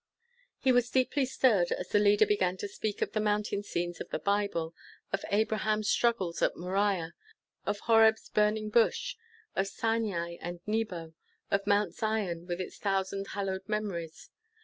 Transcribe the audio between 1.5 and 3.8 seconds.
as the leader began to speak of the mountain